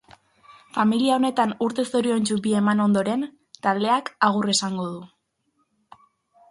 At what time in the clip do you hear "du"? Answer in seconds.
4.97-5.01